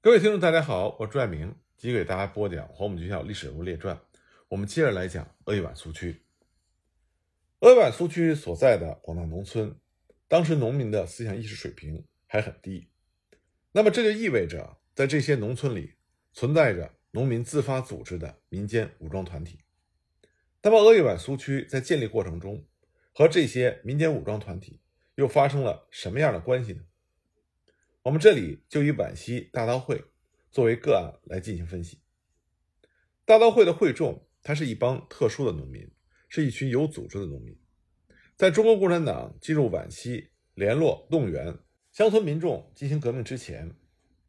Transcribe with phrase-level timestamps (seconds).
[0.00, 3.96] 各位听众，大家好，我朱爱明，继续给大家播讲《黄埔军校历史人物列传》。
[4.46, 6.22] 我们接着来讲鄂豫皖苏区。
[7.58, 9.74] 鄂豫皖苏区所在的广大农村，
[10.28, 12.86] 当时农民的思想意识水平还很低。
[13.72, 15.94] 那么这就意味着，在这些农村里
[16.32, 19.58] 存在着农民自发组织的民间武装团体。
[20.62, 22.64] 那么鄂豫皖苏区在建立过程中，
[23.12, 24.80] 和这些民间武装团体
[25.16, 26.84] 又发生了什么样的关系呢？
[28.02, 30.04] 我们这里就以皖西大刀会
[30.50, 32.00] 作为个案来进行分析。
[33.24, 35.90] 大刀会的会众，他是一帮特殊的农民，
[36.28, 37.58] 是一群有组织的农民。
[38.36, 41.58] 在中国共产党进入皖西联络动员
[41.92, 43.74] 乡村民众进行革命之前，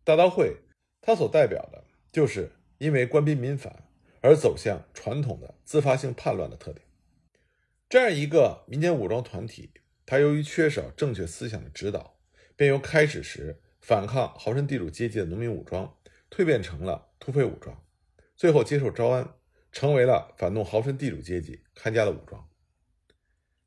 [0.03, 0.57] 大刀会
[0.99, 3.87] 它所代表的就是因为官逼民反
[4.21, 6.85] 而走向传统的自发性叛乱的特点。
[7.87, 9.71] 这样一个民间武装团体，
[10.05, 12.18] 它由于缺少正确思想的指导，
[12.59, 13.61] 便由开始时。
[13.79, 15.97] 反抗豪绅地主阶级的农民武装
[16.29, 17.81] 蜕变成了土匪武装，
[18.35, 19.33] 最后接受招安，
[19.71, 22.47] 成为了反动豪绅地主阶级看家的武装。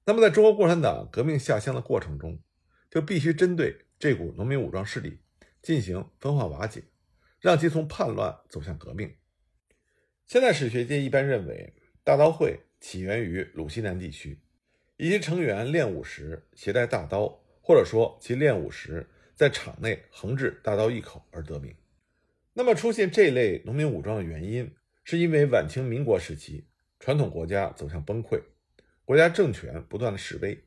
[0.04, 2.38] 那么，在中国共产党革命下乡的过程中，
[2.90, 5.18] 就必须针对这股农民武装势力
[5.62, 6.84] 进行分化瓦解，
[7.40, 9.16] 让其从叛乱走向革命。
[10.26, 14.42] 现在史学界一般认为，大刀会起源于鲁西南地区，
[14.98, 19.08] 以及成员练武时携带大刀，或者说其练武时。
[19.34, 21.74] 在场内横置大刀一口而得名。
[22.52, 26.68] 那么出现这类农民武装的原因，是因为晚清民国时期
[27.00, 28.40] 传统国家走向崩溃，
[29.04, 30.62] 国家政权不断的式微，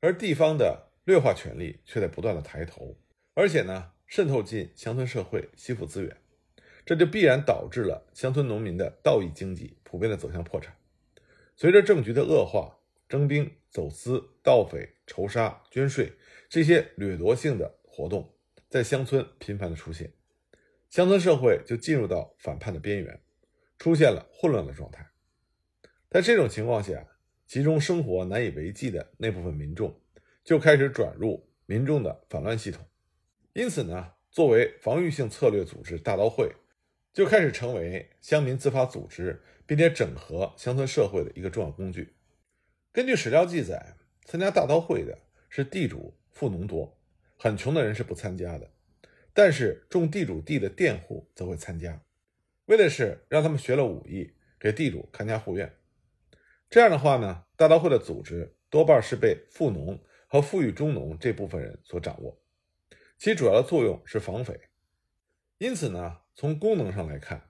[0.00, 2.98] 而地方的劣化权力却在不断的抬头，
[3.34, 6.16] 而且呢渗透进乡村社会，吸附资源，
[6.84, 10.74] 这就必然导致了乡村农民的道义经济普遍的走向破产。
[11.54, 16.12] 随着政局的恶化，征兵、走私、盗匪、仇杀、捐税
[16.48, 17.76] 这些掠夺性的。
[17.96, 18.30] 活动
[18.68, 20.12] 在乡村频繁的出现，
[20.90, 23.18] 乡村社会就进入到反叛的边缘，
[23.78, 25.08] 出现了混乱的状态。
[26.10, 27.08] 在这种情况下，
[27.46, 29.98] 其中生活难以为继的那部分民众
[30.44, 32.84] 就开始转入民众的反乱系统。
[33.54, 36.52] 因此呢，作为防御性策略组织，大刀会
[37.14, 42.14] 就开始成为乡民自发组织并且整合乡村社会的一个重要工具。
[42.92, 45.18] 根据史料记载，参加大刀会的
[45.56, 47.00] 是地主富农多。
[47.38, 48.70] 很穷的人是不参加的，
[49.32, 52.04] 但是种地主地的佃户则会参加，
[52.66, 55.74] 为的是让他们学了武艺，给地主看家护院。
[56.68, 62.38] 这样的话呢，大刀会的组织多半是被富农和富裕中农这部分人所掌握，
[63.16, 64.60] 其主要的作用是防匪。
[65.56, 67.48] 因此呢，从功能上来看，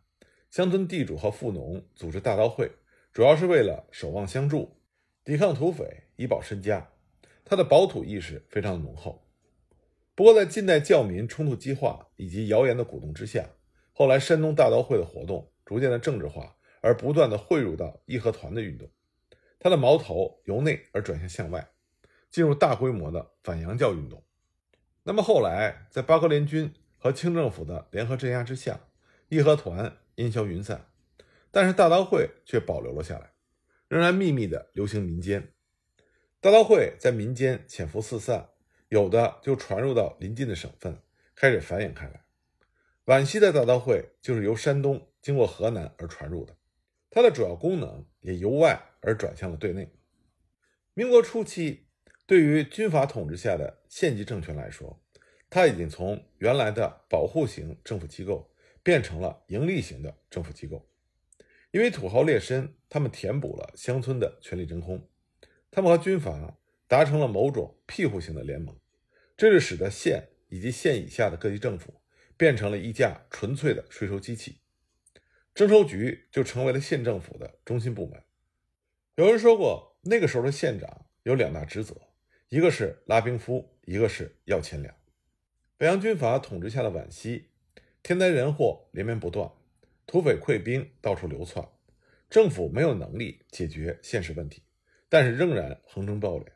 [0.49, 2.71] 乡村地主和富农组织大刀会，
[3.13, 4.81] 主要是为了守望相助，
[5.25, 6.93] 抵抗土匪，以保身家。
[7.47, 9.25] 他的保土意识非常的浓厚。
[10.17, 13.49] 不过，在近代教民冲突激化以及谣言的鼓动之下，
[13.93, 18.91] 后来山东大刀会的活动逐渐的政治化，而不断的汇入到义和团的运动，
[19.61, 21.69] 他的矛头由内而转向向外，
[22.31, 24.25] 进入大规模的反洋教运动。
[25.05, 28.81] 那么后来，在八国联军和清政府的联合镇压之下，
[29.29, 30.89] 义和团烟消云散，
[31.51, 33.33] 但是大刀会却保留了下来，
[33.87, 35.53] 仍然秘密的流行民间。
[36.47, 38.51] 大刀会在民间潜伏四散。
[38.89, 40.97] 有的就传入到邻近的省份，
[41.35, 42.21] 开始繁衍开来。
[43.05, 46.57] 皖西的大刀会就是由山东经过河南而传入的，
[47.11, 49.91] 它的主要功能也由外而转向了对内。
[50.95, 51.89] 民国初期，
[52.29, 55.03] 对于军阀统治下的县级政权来说，
[55.51, 60.89] 它已经从原来的保护型政府机构变成了盈利型的政府机构。
[61.73, 65.09] 因为土豪劣绅，他们填补了乡村的权力真空，
[65.77, 66.57] 他们和军阀。
[66.89, 68.79] 达成了某种庇护性的联盟，
[69.37, 72.01] 这就使得县以及县以下的各级政府
[72.37, 74.61] 变成了一架纯粹的税收机器，
[75.53, 78.23] 征收局就成为了县政府的中心部门。
[79.17, 82.01] 有人说过，那个时候的县长有两大职责，
[82.51, 84.95] 一个是拉兵夫，一个是要钱粮。
[85.77, 87.49] 北洋军阀统治下的皖西，
[88.05, 89.51] 天灾人祸连绵不断，
[90.07, 91.69] 土匪溃兵到处流窜，
[92.31, 94.63] 政府没有能力解决现实问题，
[95.09, 96.47] 但是仍然横征暴敛。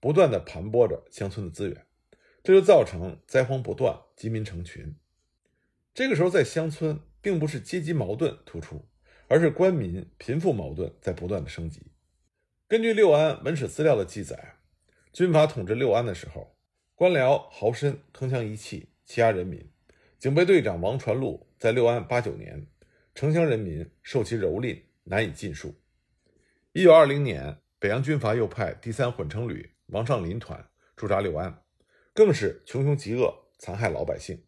[0.00, 1.86] 不断的盘剥着乡村的资源，
[2.42, 4.96] 这就造成灾荒不断，饥民成群。
[5.94, 8.84] 这个时候，在乡村，并不是阶级矛盾突出，
[9.28, 11.92] 而是官民贫富矛盾在不断的升级。
[12.66, 14.56] 根据六安文史资料的记载，
[15.12, 16.56] 军阀统治六安的时候，
[16.96, 19.70] 官僚豪绅铿锵一气，欺压人民。
[20.18, 22.66] 警备队长王传禄在六安八九年，
[23.14, 25.76] 城乡人民受其蹂躏，难以尽数。
[26.72, 29.74] 一九二零年，北洋军阀又派第三混成旅。
[29.86, 31.64] 王上林团驻扎六安，
[32.14, 34.46] 更是穷凶极恶，残害老百姓。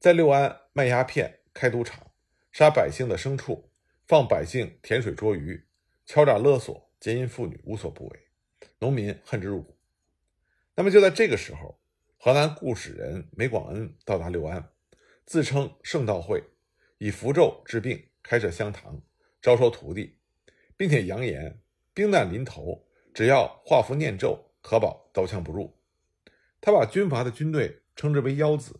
[0.00, 2.10] 在六安卖鸦片、开赌场、
[2.50, 3.70] 杀百姓的牲畜、
[4.08, 5.64] 放百姓填水捉鱼、
[6.06, 8.26] 敲诈勒索、奸淫妇女，无所不为，
[8.80, 9.78] 农民恨之入骨。
[10.74, 11.80] 那么就在这个时候，
[12.18, 14.72] 河南固始人梅广恩到达六安，
[15.24, 16.42] 自称圣道会，
[16.98, 19.00] 以符咒治病，开设香堂，
[19.40, 20.18] 招收徒弟，
[20.76, 21.60] 并且扬言
[21.96, 25.74] 兵难临头，只要画符念咒，可保刀枪不入。
[26.60, 28.78] 他把军阀的军队称之为“妖子”，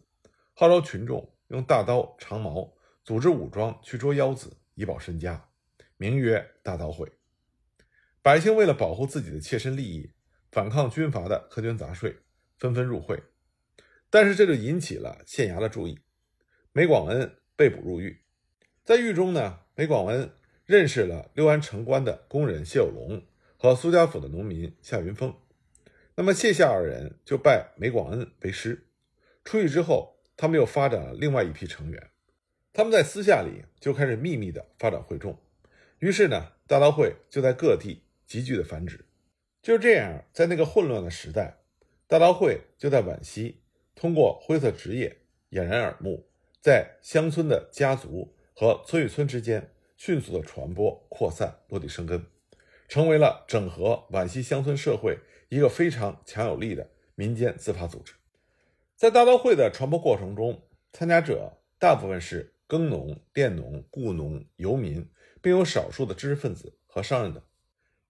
[0.53, 5.49] 号召群众用大刀、长矛组织武装去捉妖子，以保身家，
[5.97, 7.11] 名曰“大刀会”。
[8.21, 10.13] 百姓为了保护自己的切身利益。
[10.53, 12.17] 反抗军阀的苛捐杂税，
[12.59, 13.23] 纷纷入会，
[14.09, 15.99] 但是这就引起了县衙的注意。
[16.73, 18.25] 梅广恩被捕入狱，
[18.83, 20.31] 在狱中呢，梅广恩
[20.67, 23.23] 认识了六安城关的工人谢有龙
[23.57, 25.33] 和苏家府的农民夏云峰。
[26.17, 28.89] 那么谢夏二人就拜梅广恩为师。
[29.45, 32.11] 出狱之后，他们又发展了另外一批成员，
[32.73, 35.39] 他们在私下里就开始秘密的发展会众，
[36.01, 39.05] 于是呢，大刀会就在各地急剧的繁殖。
[39.63, 41.59] 就这样，在那个混乱的时代，
[42.09, 43.61] 大刀会就在皖西
[43.95, 45.17] 通过灰色职业
[45.51, 46.27] 掩人耳目，
[46.61, 52.25] 在乡村的家族和村与村之间迅速的传播、扩散、落地生根，
[52.89, 58.13] 成为了整合皖西乡村社会一个非常强有力的民间自发组织。
[58.95, 60.63] 在大刀会的传播过程中，
[60.93, 65.09] 参加者大部分是耕农、佃农、雇农、游民，
[65.43, 67.43] 并有少数的知识分子和商人等。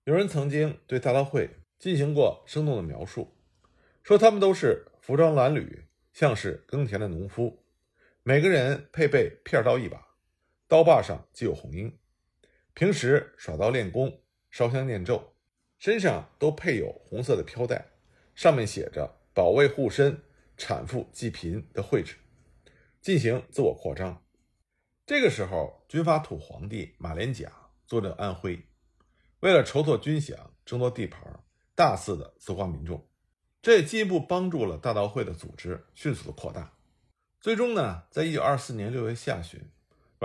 [0.05, 3.37] 有人曾经对大刀会进行过生动的描述，
[4.05, 5.83] 说他们都是服装褴褛，
[6.13, 7.65] 像是耕田的农夫，
[8.23, 10.06] 每个人配备片刀一把，
[10.69, 11.97] 刀把上系有红缨，
[12.75, 14.21] 平时耍刀练功、
[14.51, 15.35] 烧香念咒，
[15.79, 17.87] 身上都配有红色的飘带，
[18.35, 20.23] 上面写着“保卫护身、
[20.57, 22.17] 产妇济贫”的绘制，
[23.01, 24.25] 进行自我扩张。
[25.07, 27.53] 这个时候，军阀土皇帝马连甲
[27.87, 28.61] 坐镇安徽。
[29.41, 31.45] 为了筹措军饷、争夺地盘，
[31.77, 33.07] 大肆的搜刮民众，
[33.63, 36.73] 这也进一步帮助了大刀会的组织迅速的扩大。
[37.41, 39.61] 最终呢，在一九二四年六月下旬，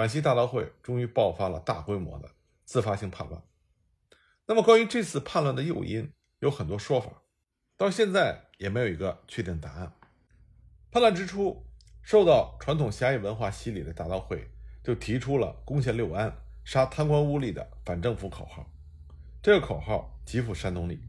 [0.02, 2.32] 皖西大刀会终于爆发了大规模的
[2.66, 3.44] 自发性叛乱。
[4.48, 7.22] 那么，关于这次叛乱的诱因，有很多说法，
[7.78, 9.94] 到现在也没有一个确定答案。
[10.90, 11.68] 叛乱之初，
[12.02, 14.50] 受到传统侠义文化洗礼的大刀会
[14.84, 18.74] 就提出了攻陷六安、杀贪官污吏的反政府口号。
[19.44, 21.00] 这个口号极富煽动力，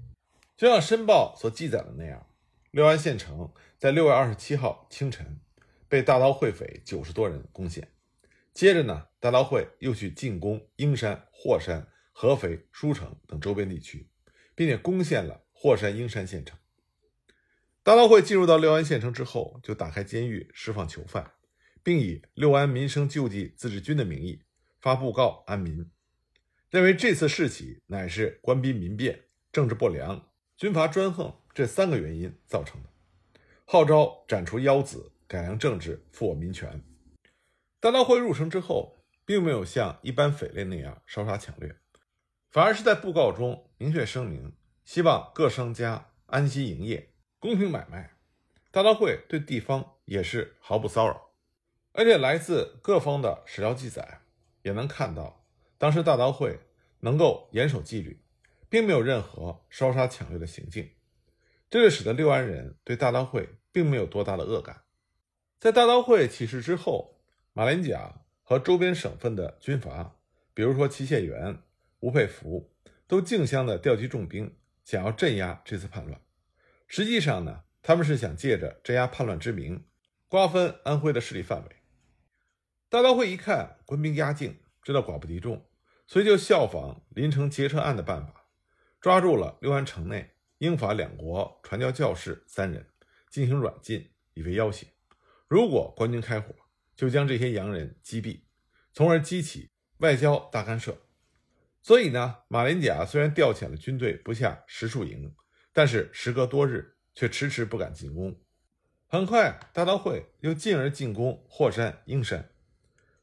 [0.58, 2.26] 就像《申报》所记载的那样，
[2.70, 5.40] 六安县城在六月二十七号清晨
[5.88, 7.88] 被大刀会匪九十多人攻陷。
[8.54, 14.08] 接着呢，大刀会又去进攻英山、霍山、合肥、舒城等周边地区，
[14.54, 16.58] 并且攻陷了霍山、英山县城。
[17.82, 21.32] 大刀会进入到六安县城之后，就打开监狱，释放囚犯，
[21.82, 24.42] 并以六安民生救济自治军的名义
[24.80, 25.90] 发布告安民。
[26.70, 32.88] 认为这次事起乃是官逼民变、政治不良、军阀专横这三个原因造成的，
[33.64, 36.82] 号召斩除妖子、改良政治、复我民权。
[37.82, 41.74] 大刀会入城之后，并没有像一般匪类那样烧杀抢掠，
[42.48, 48.14] 反而是在布告中明确声明，希望各商家安心营业、公平买卖。
[48.70, 51.32] 大刀会对地方也是毫不骚扰，
[51.90, 54.20] 而且来自各方的史料记载
[54.62, 55.44] 也能看到。
[55.76, 56.60] 当时大刀会
[57.00, 58.22] 能够严守纪律，
[58.68, 60.88] 并没有任何烧杀抢掠的行径，
[61.68, 64.82] 这就使得六安人对大刀会并没有多大的恶感。
[65.58, 67.11] 在大刀会起事之后，
[67.54, 70.16] 马连甲和周边省份的军阀，
[70.54, 71.62] 比如说祁谢元、
[72.00, 72.72] 吴佩孚，
[73.06, 76.18] 都竞相的调集重兵，想要镇压这次叛乱。
[76.86, 79.84] 实际上呢，他们是想借着镇压叛乱之名，
[80.28, 81.76] 瓜分安徽的势力范围。
[82.88, 85.66] 大刀会一看官兵压境，知道寡不敌众。
[86.06, 88.46] 所以就效仿临城劫车案的办法，
[89.00, 92.86] 抓住了六安城内英法两国传教教士三人，
[93.30, 94.86] 进行软禁，以为要挟。
[95.48, 96.54] 如果官军开火，
[96.94, 98.40] 就将这些洋人击毙，
[98.92, 100.96] 从而激起外交大干涉。
[101.80, 105.34] 所以呢，马连甲虽然调遣了军队不下十数营，
[105.72, 108.40] 但是时隔多日，却迟迟不敢进攻。
[109.06, 112.50] 很快，大刀会又进而进攻霍山、英山，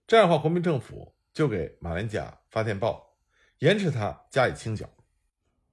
[0.06, 1.16] 这样的话，国民政府。
[1.32, 3.16] 就给马连甲发电报，
[3.60, 4.90] 严持他加以清剿。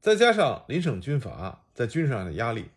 [0.01, 2.71] 再加上邻省军阀在军事上的压力，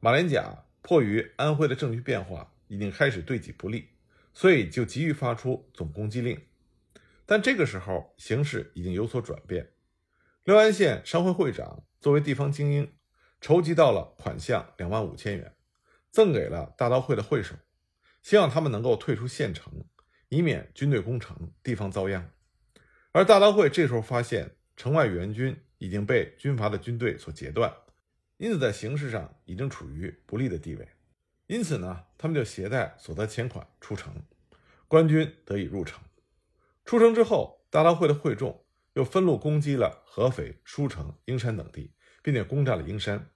[0.00, 3.88] 马连甲迫于安徽的政局变化已经开始对己不利，
[4.36, 6.38] 所以就急于发出总攻击令。
[7.24, 9.72] 但这个时候形势已经有所转变，
[10.44, 12.92] 六安县商会会长作为地方精英，
[13.40, 15.54] 筹集到了款项两万五千元，
[16.10, 17.54] 赠给了大刀会的会首，
[18.20, 19.72] 希望他们能够退出县城，
[20.28, 22.30] 以免军队攻城，地方遭殃。
[23.12, 27.74] 而大刀会这时候发现城外援军已经被军阀的军队所截断，
[28.36, 30.86] 因此在形势上已经处于不利的地位。
[31.46, 34.12] 因此呢，他们就携带所得钱款出城，
[34.88, 36.02] 官军得以入城。
[36.84, 43.30] 出城之后，大刀会的会众又分路攻击了合肥、舒城、英山等地，并且攻占了英山。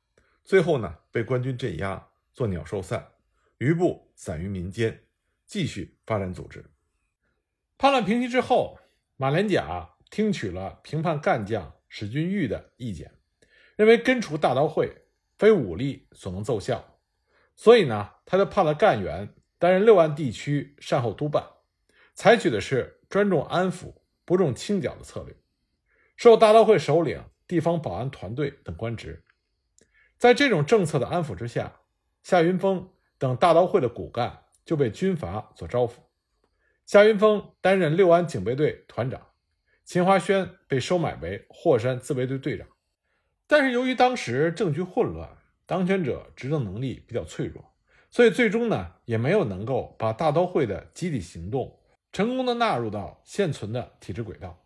[0.45, 3.13] 最后呢，被官军镇压，作鸟兽散，
[3.59, 5.05] 余部散于民间，
[5.47, 6.65] 继续发展组织。
[7.79, 8.79] 叛乱平息之后，
[9.17, 13.13] 马连甲听取了平叛干将史君玉的意见，
[13.77, 14.93] 认为根除大刀会
[15.39, 16.90] 非武力所能奏效。
[17.61, 21.45] 所以呢，他就派了干员担任六安地区善后督办，
[22.15, 25.37] 采取的是专重安抚、不重清剿的策略，
[26.17, 29.23] 授大刀会首领、地方保安团队等官职。
[30.17, 31.81] 在这种政策的安抚之下，
[32.23, 32.89] 夏云峰
[33.19, 35.97] 等大刀会的骨干就被军阀所招抚。
[36.87, 39.21] 夏云峰担任六安警备队团长，
[39.85, 42.67] 秦华轩被收买为霍山自卫队队长。
[43.47, 45.37] 但是由于当时政局混乱。
[45.71, 47.65] 当权者执政能力比较脆弱，
[48.11, 51.79] 所以最终呢也没有能够把大刀会的集体行动
[52.11, 54.65] 成功的纳入到现存的体制轨道。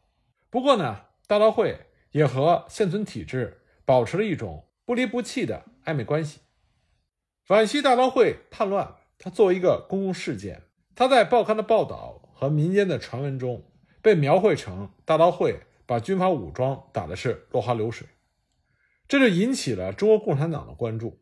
[0.48, 1.78] 不过呢，大刀会
[2.12, 6.40] 也和现存体制保持了一种不离不弃的暧昧关系。
[7.46, 10.62] 皖西大刀会叛乱，它作为一个公共事件，
[10.94, 13.62] 它在报刊的报道和民间的传闻中
[14.00, 18.08] 被描绘成大刀会把军阀武装打的是落花流水。
[19.06, 21.20] 这就引起了中国共产党的关注。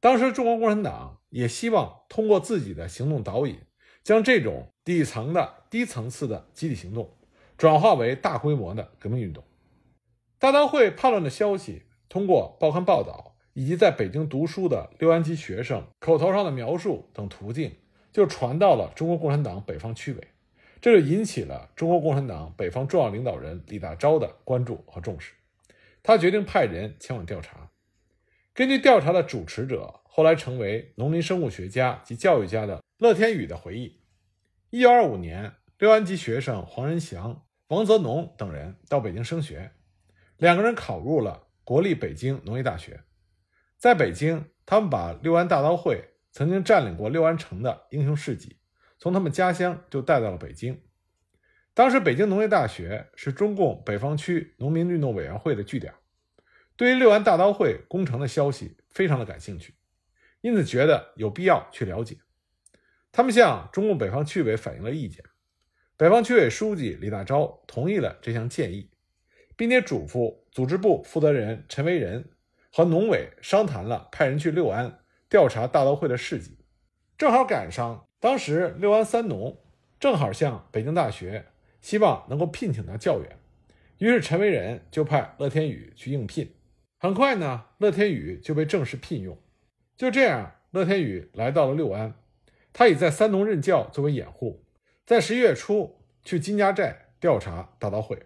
[0.00, 3.58] 当时，中国共产党也希望通过自己的行动导引，
[4.02, 7.16] 将这种底层的低层次的集体行动
[7.56, 9.44] 转化为大规模的革命运动。
[10.38, 17.76] 大刀会叛乱的消息，通过报刊报道以及在北京读书的六安籍学生口头上的描述等途径，
[18.12, 20.28] 就传到了中国共产党北方区委，
[20.80, 25.34] 这就引起了中国共产党北方重要领导人李大钊的关注和重视。
[26.02, 27.70] 他决定派人前往调查。
[28.52, 34.02] 根据调查的主持者，后来成为农林生物学家及教育家的乐天宇的回忆：，
[34.70, 39.70] 一九二五年，六安籍学生黄仁祥、王泽农等人到北京升学，
[40.36, 43.00] 两个人考入了国立北京农业大学。
[43.78, 48.58] 在北京，他们把六安大刀会曾经占领过六安城的英雄事迹，
[48.98, 50.82] 从他们家乡就带到了北京。
[51.74, 55.94] 当时，北京农业大学是中共北方区农民运动委员会的据点，
[56.76, 59.74] 对于六安大刀会攻城的消息非常的感兴趣，
[60.42, 62.18] 因此觉得有必要去了解。
[63.10, 65.24] 他们向中共北方区委反映了意见，
[65.96, 68.90] 北方区委书记李大钊同意了这项建议，
[69.56, 72.28] 并且嘱咐组织部负责人陈维仁
[72.70, 75.00] 和农委商谈了派人去六安
[75.30, 76.58] 调查大刀会的事迹。
[77.16, 79.58] 正好赶上当时六安三农
[79.98, 81.46] 正好向北京大学。
[81.82, 83.38] 希望能够聘请他教员，
[83.98, 86.54] 于是陈维仁就派乐天宇去应聘。
[86.96, 89.36] 很快呢，乐天宇就被正式聘用。
[89.96, 92.14] 就这样，乐天宇来到了六安，
[92.72, 94.64] 他以在三农任教作为掩护，
[95.04, 98.16] 在十一月初去金家寨调查大刀会。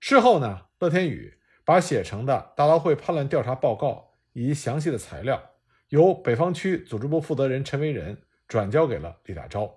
[0.00, 1.34] 事后呢，乐天宇
[1.66, 5.50] 把写成的大刀会叛乱调查报告以及详细的材料，
[5.90, 8.16] 由北方区组织部负责人陈维仁
[8.48, 9.70] 转交给了李大钊。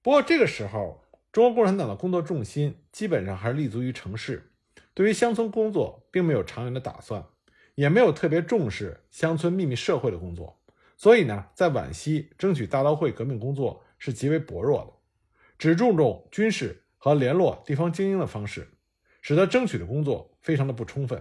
[0.00, 1.03] 不过这个时候。
[1.34, 4.52] 中国共产党的工作重心基本上还是立足于城市，
[4.94, 7.24] 对于乡村工作并没有长远的打算，
[7.74, 10.60] 也没有特别重视乡村秘密社会的工作，
[10.96, 14.92] 所以呢，在皖西争取大刀会革命工作是极为薄弱的，
[15.58, 18.68] 只注重军事和联络地方精英的方式，
[19.20, 21.20] 使得争取的工作非常的不充分。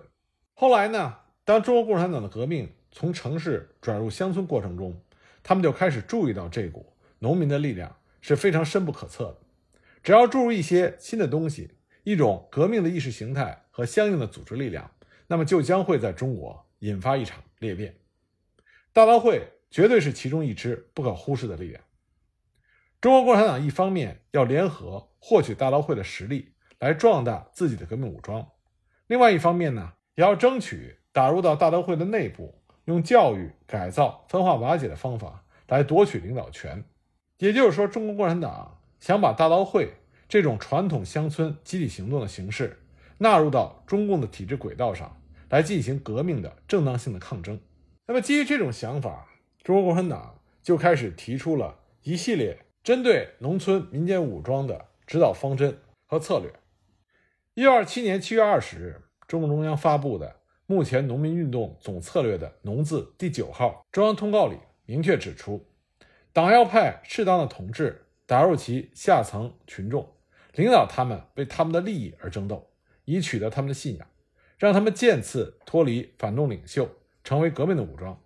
[0.54, 5.02] 后来呢，当中国共产党的革命从城市转入乡村过程中，
[5.42, 9.38] 他们就开始注意到这股农民的力量是非常深不可测的。
[10.04, 11.72] 只要注入一些新的东西，
[12.04, 14.92] 一种革命的意识形态和相应的组织力量，
[15.28, 17.96] 那么就将会在中国引发一场裂变。
[18.92, 21.82] 大刀会绝对是其中一支不可忽视的力量。
[23.00, 28.46] 中国共产党一方面要联合获取大刀会的实力，来壮大自己的革命武装；
[29.08, 36.84] 另外一方面呢，也要争取打入到大刀会的内部，用教育改造、分化瓦解的方法来夺取领导权。
[37.38, 38.82] 也就是说，中国共产党。
[39.04, 39.96] 想把大刀会
[40.30, 42.80] 这种传统乡村集体行动的形式
[43.18, 45.20] 纳入到中共的体制轨道上
[45.50, 47.60] 来进行革命的正当性的抗争。
[48.06, 49.28] 那么，基于这种想法，
[49.62, 56.50] 中国共产党就开始提出了一系列针对农村民间武装的指导方针和策略。
[57.56, 60.30] 一九二七年七月二十日，中共中央发布的
[60.66, 64.56] 《目前农民运动总策略》的“农”字第九号中央通告里
[64.86, 65.66] 明确指出，
[66.32, 70.16] 党要派适当的同志打入其下层群众，
[70.54, 72.70] 领导他们为他们的利益而争斗，
[73.06, 74.08] 以取得他们的信仰，
[74.58, 76.90] 让他们渐次脱离反动领袖，
[77.24, 78.20] 成为革命的武装。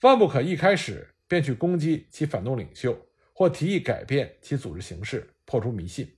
[0.00, 6.16] 万不可一开始便去攻击其反动领袖，或提议改变其组织形式，破除迷信。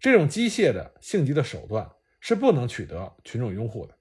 [0.00, 1.90] 这种机械的性急的手段
[2.20, 3.94] 是不能取得群众拥护的。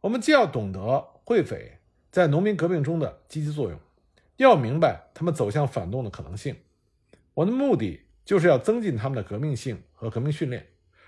[0.00, 1.78] 我们既要懂得会匪
[2.10, 3.78] 在农民革命中的积极作用，
[4.36, 6.56] 要明白他们走向反动的可能性。
[7.38, 10.66] 我的目的就是要增进他们的革命性和革命训练，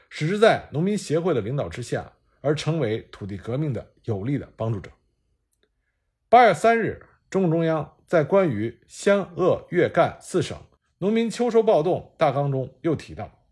[0.08, 4.92] 使之在农民协会的领导之下，而成为土地革命的有力的帮助者。
[6.28, 10.56] 八月三日，中共中央在关于湘鄂粤赣四省
[10.98, 13.44] 农民秋收暴动大纲中又提到。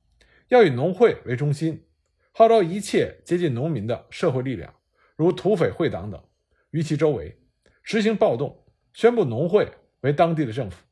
[0.46, 1.84] 要以农会为中心，
[2.30, 4.72] 号召一切接近农民的社会力量，
[5.16, 6.22] 如土匪会党等，
[6.70, 7.40] 于其周围
[7.82, 9.68] 实行暴动，宣布农会
[10.02, 10.84] 为当地的政府。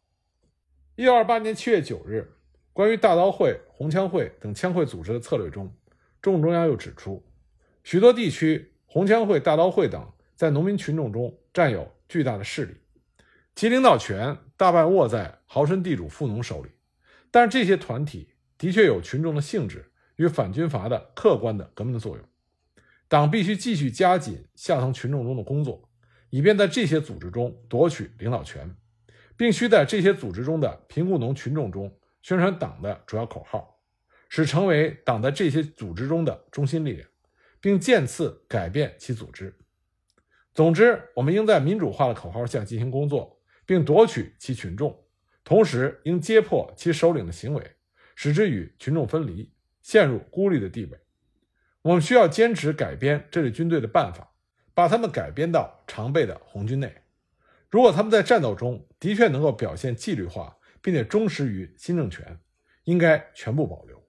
[0.99, 2.27] 一九二八年七月九日，
[2.73, 5.71] 关于大刀会、红枪会等枪会组织的策略中，
[6.23, 7.23] 中共中央又指出，
[7.85, 12.75] 许多地区红枪会、大刀会等在农民群众中占有巨大的势力，
[13.55, 16.71] 其领导权大半握在豪绅地主富农手里，
[17.31, 18.31] 但是这些团体。
[18.59, 22.25] 的确有群众的性质与反军阀的客观的革命的作用，
[23.07, 25.91] 党必须继续加紧下层群众中的工作，
[26.31, 28.75] 以便在这些组织中夺取领导权，
[29.37, 33.79] 并须在这些组织中的贫苦农群众中宣传党的主要口号，
[34.29, 37.09] 使成为党在这些组织中的中心力量，
[37.61, 39.55] 并渐次改变其组织。
[40.55, 45.05] 总之，我们应在民主化的口号下进行工作，并夺取其群众，
[45.45, 47.73] 同时应揭破其首领的行为。
[48.15, 49.53] 使之与群众分离，
[49.83, 50.99] 陷入孤立的地位。
[51.83, 54.33] 我们需要坚持改编这类军队的办法，
[54.73, 56.93] 把他们改编到常备的红军内。
[57.71, 62.39] 如果他们在战斗中的确能够表现纪律化，并且忠实于新政权，
[62.85, 64.03] 应该全部保留。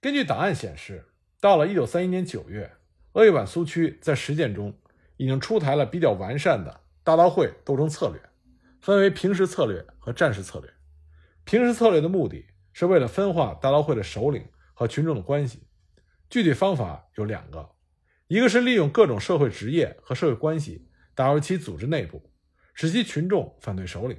[0.00, 1.04] 根据档案显示，
[1.40, 2.70] 到了1931年9月，
[3.12, 4.76] 鄂豫皖苏区在实践中
[5.16, 8.20] 已经出台了比较完善的大刀会斗争策略，
[8.80, 10.70] 分为平时策略和战时策略。
[11.44, 12.46] 平时策略的目的。
[12.70, 15.66] 是为了分化大刀会的首领和群众的关系，
[16.30, 17.70] 具体方法有两个：
[18.28, 22.27] 一个是利用各种社会职业和社会关系打入其组织内部，
[22.80, 24.16] 使其群众反对首领；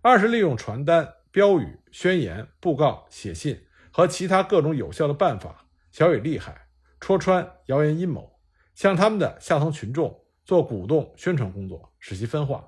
[0.00, 6.66] 二是利用传单、标语、宣言、布告、写信和其他各种有效的办法，小以利害，
[6.98, 8.40] 戳穿谣言阴谋，
[8.74, 12.66] 向他们的下层群众做鼓动宣传工作，使其分化。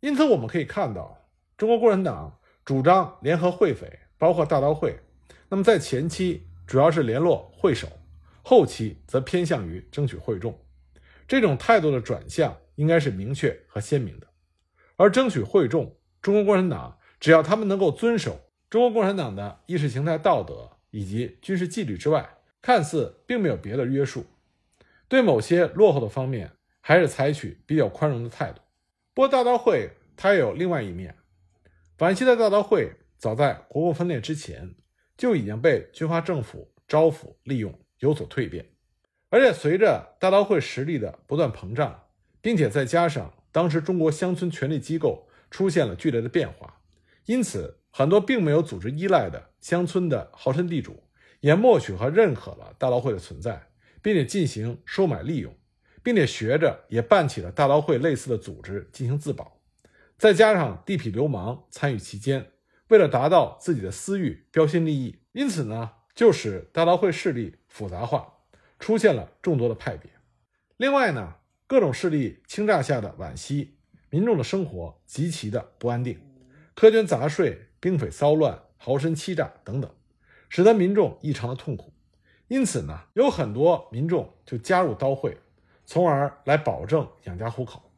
[0.00, 2.34] 因此，我们可以看到，中国共产党。
[2.64, 4.98] 主张联合会匪，包括大刀会。
[5.50, 7.88] 那么在前期主要是联络会首，
[8.42, 10.58] 后期则偏向于争取会众。
[11.26, 14.26] 这种态度的转向应该是明确和鲜明的。
[14.94, 24.24] 而争取会众，中国共产党只要他们能够遵守中国共产党的意识形态道德以及军事纪律之外，看似并没有别的约束。
[25.08, 28.60] 对某些落后的方面，还是采取比较宽容的态度。
[29.12, 31.16] 不过大刀会它也有另外一面。
[31.96, 34.76] 皖西的大刀会早在国共分裂之前
[35.16, 38.64] 就已经被军阀政府招抚利用，有所蜕变。
[39.30, 42.04] 而且随着大刀会实力的不断膨胀，
[42.40, 46.80] 并且再加上当时中国乡村权力机构出现了剧烈的变化，
[47.26, 51.02] 因此很多并没有组织依赖的乡村的豪绅地主
[51.40, 53.68] 也默许和认可了大刀会的存在，
[54.02, 55.54] 并且进行收买利用，
[56.02, 59.60] 并且学着也办起了大刀会类似的组织进行自保。
[60.16, 62.50] 再加上地痞流氓参与其间，
[62.88, 68.34] 为了达到自己的私欲、标新立异，因此呢，就使大刀会势力复杂化，
[68.78, 70.10] 出现了众多的派别。
[70.76, 71.36] 另外呢，
[71.68, 73.76] 各种势力倾轧下的皖西
[74.08, 76.18] 民众的生活极其的不安定，
[76.74, 79.90] 苛捐杂税、兵匪骚乱、豪绅欺诈等等，
[80.48, 81.92] 使得民众异常的痛苦。
[82.46, 85.36] 因此呢，有很多民众就加入刀会，
[85.84, 87.92] 从而来保证养家糊口。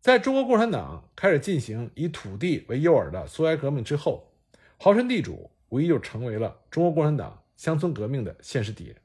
[0.00, 4.34] 在中国共产党开始进行以土地为诱饵的苏维埃革命之后，
[4.76, 8.96] 豪绅地主无疑就成为了中国共产党乡村革命的现实敌人。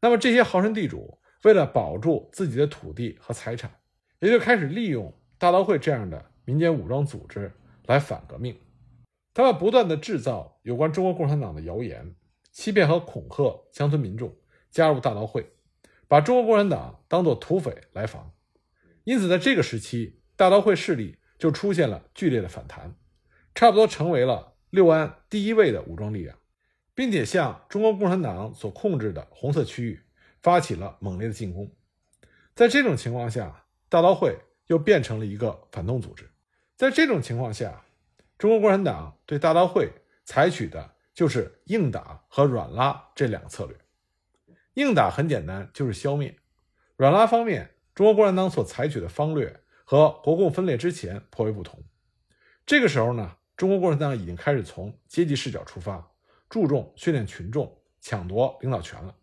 [0.00, 3.70] 那么，这些豪绅地主为了保住自己的土地和财产，
[4.20, 7.52] 也就开始利用大刀会这样的民间武装组织
[7.84, 8.58] 来反革命。
[9.34, 12.14] 他们不断的制造有关中国共产党的谣言，
[12.50, 14.34] 欺骗和恐吓乡村民众
[14.70, 15.52] 加入大刀会，
[16.08, 18.32] 把中国共产党当作土匪来防。
[19.04, 22.94] 因此，在这个时期，大刀会势力就出现了剧烈的反弹，
[23.54, 26.38] 差不多成为了六安第一位的武装力量，
[26.94, 30.00] 并且向中国共产党所控制的红色区域
[30.44, 31.74] 发起了猛烈的进攻。
[32.54, 36.30] 在这种情况下，大刀会又变成了一个反动组织。
[36.76, 37.82] 在这种情况下，
[38.36, 39.90] 中国共产党对大刀会
[40.26, 43.74] 采取的就是硬打和软拉这两个策略。
[44.74, 46.34] 硬打很简单，就是消灭；
[46.96, 51.82] 软拉方面，中国共产党所采取的方略和国共分裂之前颇为不同。
[52.66, 56.06] 这个时候呢，中国共产党已经开始从阶级视角出发，
[56.50, 59.16] 注重训练群众、抢夺领导权了。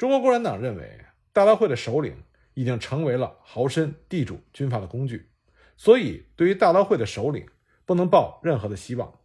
[0.00, 5.28] 中国共产党认为，大刀会的首领已经成为了豪绅、地主军阀的工具，
[5.76, 7.46] 所以对于大刀会的首领
[7.84, 9.20] 不能抱任何的希望。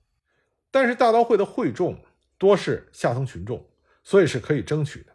[0.71, 1.97] 但是大刀会的会众
[2.37, 3.65] 多是下层群众，
[4.03, 5.13] 所以是可以争取的。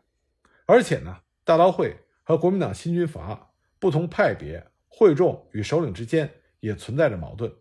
[0.65, 7.53] 而且呢，大刀会和国民党新军阀不同派别，会众与首领之间也存在着矛盾，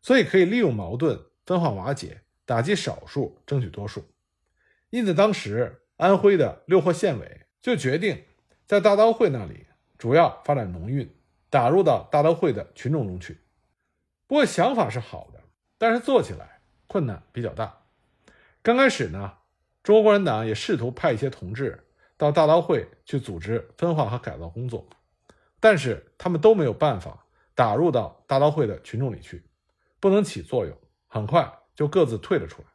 [0.00, 4.10] 所以可以利用矛盾分化瓦解，打击少数，争取多数。
[4.88, 8.22] 因此，当时安徽的六合县委就决定
[8.66, 11.10] 在大刀会那里主要发展农运，
[11.48, 13.38] 打入到大刀会的群众中去。
[14.26, 15.40] 不过想法是好的，
[15.78, 17.82] 但是做起来困难比较大。
[18.62, 19.32] 刚开始呢，
[19.82, 21.86] 中国共产党也试图派一些同志。
[22.18, 24.86] 到大刀会去组织分化和改造工作，
[25.58, 29.42] 但是他们都没有办法打入到大刀会的群众里去，
[29.98, 30.76] 不能起作用，
[31.08, 32.68] 很快就各自退了出来。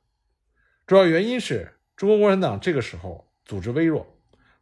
[0.85, 4.05] 主要原因是中国共产党这个时候组织微弱，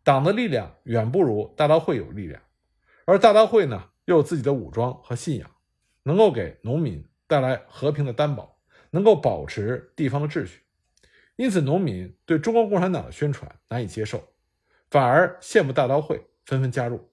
[0.06, 2.39] 党的力量远不如大刀会有力量，
[3.06, 5.50] 而大刀会呢又有自己的武装和信仰，
[6.04, 8.60] 能够给农民带来和平的担保，
[8.91, 10.62] 能够保持地方的秩序，
[11.38, 14.24] 因此农民对中国共产党的宣传难以接受。
[14.91, 17.10] 反而羡慕大刀会，纷纷加入。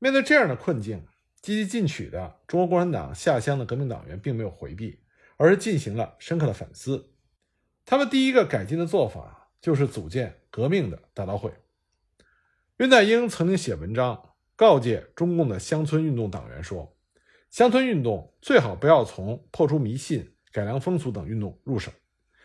[0.00, 1.06] 面对这样的困境，
[1.40, 4.98] 积极进取的中国共产党下乡的革命党员并没有回避，
[5.36, 7.12] 而是进行了深刻的反思。
[7.84, 11.52] 他们第一个改进的做法就是组建革命的大刀会。
[12.82, 16.96] 恽代英曾经写文章告诫中共的乡村运动党员说
[17.48, 21.92] ：“乡村运动最好不要从破除迷信、改良风俗等运动入手，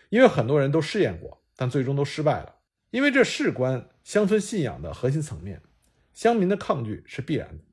[0.09, 2.53] 因为很多人都试验过，但最终都失败了。”
[2.91, 5.59] 因为这事关乡村信仰的核心层面，
[6.13, 7.63] 乡民的抗拒是必然的。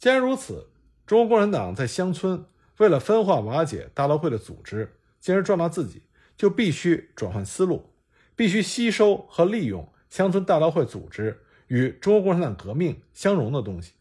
[0.00, 0.72] 既然如此，
[1.06, 2.44] 中国共产党在乡村
[2.78, 6.02] 为了分化瓦解大刀会的组织，进而壮大自己，
[6.36, 7.94] 就必须转换思路，
[8.34, 11.40] 必须吸收和利用乡村大刀会组织
[11.72, 13.92] 与中国共产党革命相融的东西，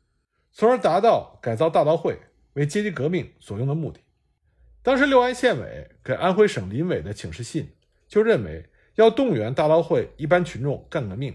[0.51, 2.19] 从而达到改造大刀会
[2.53, 4.01] 为阶级革命所用的目的。
[4.83, 7.69] 当时六安县委给安徽省临委的请示信
[8.07, 8.67] 就认为。
[8.95, 11.33] 要动员大刀会一般群众干革命，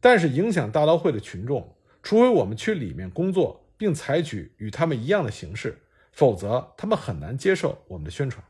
[0.00, 8.42] 但是影响大刀会的群众，除非我们去里面工作，并采取与他们一样的形式，否则他们很难接受我们的宣传。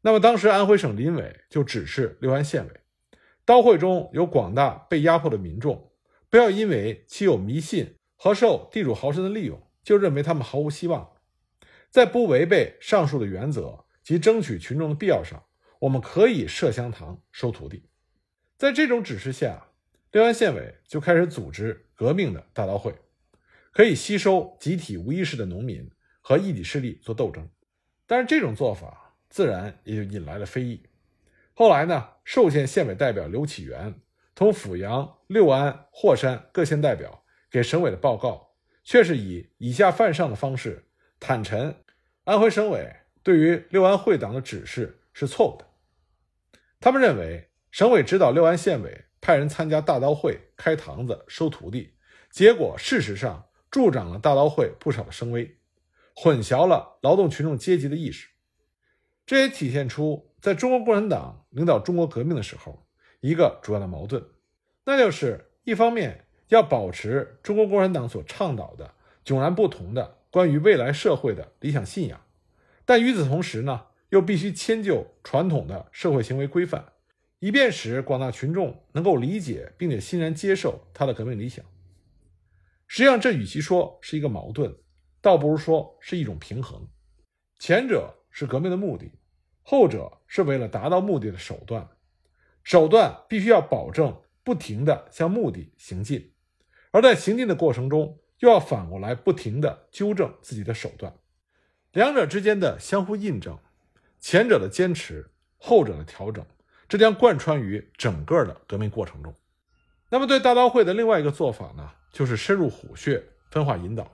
[0.00, 2.80] 那么当时安徽省临委就指示六安县委，
[3.44, 5.92] 刀会中有广大被压迫的民众，
[6.34, 11.12] 不要因为其有迷信和受地主豪绅的利用，就认为他们毫无希望。
[11.90, 15.40] 在不违背上述的原则及争取群众的必要上。
[15.78, 17.88] 我们可以设香堂收徒弟，
[18.56, 19.68] 在这种指示下，
[20.10, 22.92] 六安县委就开始组织革命的大刀会，
[23.70, 25.88] 可以吸收集体无意识的农民
[26.20, 27.48] 和异己势力做斗争。
[28.08, 30.82] 但是这种做法自然也就引来了非议。
[31.54, 33.94] 后来呢，寿县县委代表刘启元
[34.34, 40.88] 同阜阳、六安、霍山各县代表给省委的报告，却是以以下犯上的方式
[41.20, 41.76] 坦陈
[42.24, 42.92] 安徽省委
[43.22, 45.66] 对于六安会党的指示是错误的。
[46.80, 51.94] 他们认为，省委指导六安县委派人参加大刀会开堂子收徒弟，
[52.30, 55.56] 结果事实上助长了大刀会不少的声威，
[56.14, 58.28] 混淆了劳动群众阶级的意识。
[59.24, 62.83] 这也体现出在中国共产党领导中国革命的时候，
[63.26, 64.22] 一个主要的矛盾，
[64.84, 68.92] 那就是一方面要保持中国共产党所倡导的
[69.24, 72.20] 迥然不同的关于未来社会的理想信仰，
[72.84, 73.86] 但与此同时呢？
[74.10, 76.92] 又必须迁就传统的社会行为规范，
[77.40, 81.64] 以便使广大群众能够理解并且欣然接受他的革命理想。
[82.86, 84.76] 实际上，这与其说是一个矛盾，
[85.20, 86.86] 倒不如说是一种平衡。
[87.58, 89.10] 前者是革命的目的，
[89.62, 91.88] 后者是为了达到目的的手段。
[92.64, 96.32] 手段必须要保证不停地向目的行进，
[96.90, 101.14] 而在行进的过程中，又要反过来不停地纠正自己的手段。
[101.92, 103.56] 两者之间的相互印证。
[104.18, 106.42] 前者的坚持，后者的调整，
[106.88, 109.34] 这将贯穿于整个的革命过程中。
[110.08, 114.10] 那么，对大刀会的另外一个做法呢，就是深入虎穴，分化引导。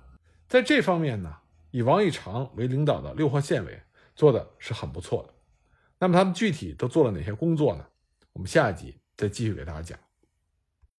[0.49, 1.33] 在这方面呢，
[1.71, 3.81] 以王义长为领导的六合县委
[4.17, 5.35] 做的是很不错的。
[6.01, 7.87] 那么，他们具体都做了哪些工作呢？
[8.33, 10.10] 我们下一集再继续给大家讲。